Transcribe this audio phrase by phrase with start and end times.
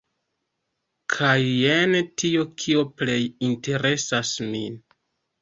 [1.15, 1.93] Kaj jen
[2.23, 3.19] tio kio plej
[3.51, 4.83] interesas min!